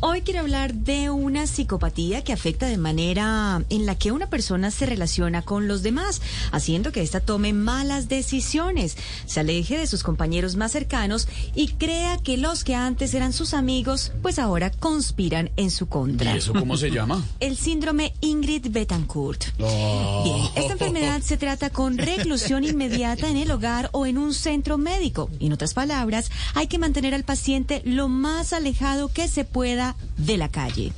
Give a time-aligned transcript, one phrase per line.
[0.00, 4.70] Hoy quiero hablar de una psicopatía que afecta de manera en la que una persona
[4.70, 6.20] se relaciona con los demás,
[6.52, 12.18] haciendo que ésta tome malas decisiones, se aleje de sus compañeros más cercanos y crea
[12.18, 16.34] que los que antes eran sus amigos, pues ahora conspiran en su contra.
[16.34, 17.24] ¿Y eso cómo se llama?
[17.40, 19.44] El síndrome Ingrid Betancourt.
[19.56, 24.76] Bien, esta enfermedad se trata con reclusión inmediata en el hogar o en un centro
[24.76, 25.30] médico.
[25.40, 29.85] En otras palabras, hay que mantener al paciente lo más alejado que se pueda
[30.16, 30.92] de la calle.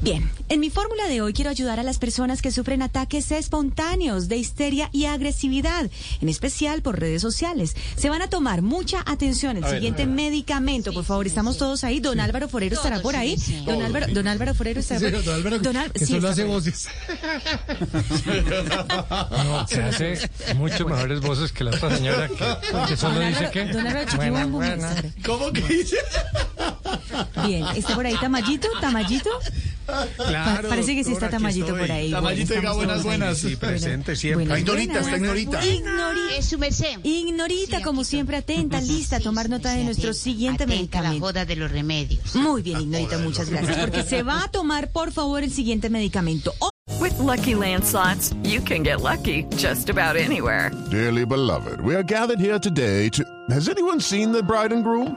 [0.00, 4.28] Bien, en mi fórmula de hoy quiero ayudar a las personas que sufren ataques espontáneos
[4.28, 7.74] de histeria y agresividad, en especial por redes sociales.
[7.96, 9.56] Se van a tomar mucha atención.
[9.56, 11.98] El siguiente medicamento, por favor, estamos todos ahí.
[11.98, 13.34] Don Álvaro Forero estará por ahí.
[13.66, 15.22] Don Álvaro, don Álvaro Forero estará por ahí.
[15.24, 16.88] Don Álvaro, Don Al- solo está hace voces.
[19.30, 23.46] No, que hace mucho mejores voces que la otra señora que, que solo Don dice
[23.46, 23.64] Álvaro- que.
[23.72, 25.02] Don Álvaro Buena.
[25.26, 25.96] ¿Cómo que dice?
[27.46, 28.68] Bien, ¿está por ahí Tamayito?
[28.80, 29.30] ¿Tamayito?
[29.86, 32.10] Pa- parece que sí está Tamayito por ahí.
[32.10, 33.38] Tamayito, Bueno, diga buenas, buenas.
[33.38, 34.44] Sí, presente siempre.
[34.46, 35.06] Buenas, Ay, Norita, buenas.
[35.06, 35.64] está Ignorita.
[35.64, 36.98] Ignori- Es su merced.
[37.04, 40.74] Ignorita, Sí, como aquí siempre, atenta, lista a tomar nota de nuestro atenta, siguiente la
[40.74, 41.20] medicamento.
[41.26, 42.34] joda de los remedios.
[42.36, 43.78] Muy bien, Ignorita, muchas gracias.
[43.78, 46.52] Porque se va a tomar, por favor, el siguiente medicamento.
[46.58, 50.70] Oh, With Lucky Land slots, you can get lucky just about anywhere.
[50.90, 53.22] Dearly beloved, we are gathered here today to.
[53.50, 55.16] Has anyone seen the bride and groom?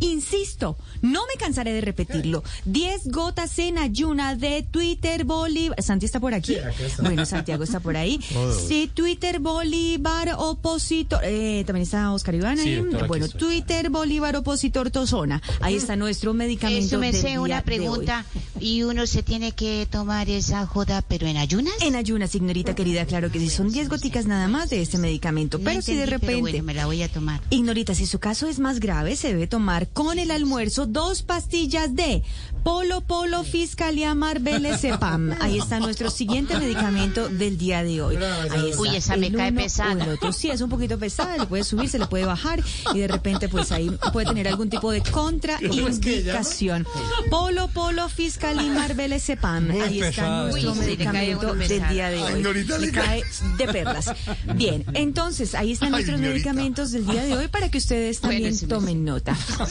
[0.00, 2.42] insisto, no me cansaré de repetirlo.
[2.64, 5.82] 10 gotas en ayuna de Twitter Bolívar.
[5.82, 6.56] ¿Santi está por aquí?
[7.00, 8.20] Bueno, Santiago está por ahí.
[8.68, 11.20] Sí, Twitter Bolívar opositor.
[11.24, 12.64] Eh, también está Oscar Iván ahí.
[12.64, 13.40] Sí, aquí bueno, estoy.
[13.40, 15.42] Twitter Bolívar opositor Tozona.
[15.60, 16.90] Ahí está nuestro Es medicamento.
[16.90, 18.24] del merced día una pregunta.
[18.60, 21.74] ¿Y uno se tiene que tomar esa joda, pero en ayunas?
[21.82, 25.58] En ayunas, ignorita querida, claro que sí, son 10 goticas nada más de este medicamento.
[25.58, 26.40] No pero si de repente.
[26.40, 27.40] bueno, me la voy a tomar.
[27.50, 31.94] Ignorita, si su caso es más grave, se debe tomar con el almuerzo dos pastillas
[31.94, 32.22] de
[32.62, 35.36] Polo Polo Fiscalia Marbeles Cepam.
[35.40, 38.16] Ahí está nuestro siguiente medicamento del día de hoy.
[38.16, 38.80] Ahí está.
[38.80, 40.06] Uy, esa me El cae pesada.
[40.14, 40.32] otro.
[40.32, 42.62] Sí, es un poquito pesada, le puede subir, se le puede bajar
[42.94, 46.86] y de repente pues ahí puede tener algún tipo de contraindicación.
[47.30, 49.70] Polo Polo Fiscalia Marbeles Cepam.
[49.70, 52.42] Ahí está nuestro medicamento del día de hoy.
[52.80, 53.22] Le cae
[53.58, 54.10] de perlas.
[54.54, 59.04] Bien, entonces ahí están nuestros medicamentos del día de hoy para que ustedes también tomen
[59.04, 59.36] nota.